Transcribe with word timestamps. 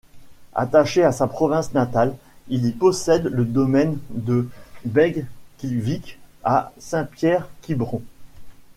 Attaché 0.55 1.03
à 1.03 1.11
sa 1.11 1.27
province 1.27 1.75
natale, 1.75 2.15
il 2.47 2.65
y 2.65 2.71
possède 2.71 3.27
le 3.27 3.45
domaine 3.45 3.99
de 4.09 4.49
Beg-Quilvic 4.83 6.17
à 6.43 6.71
Saint-Pierre-Quiberon. 6.79 8.01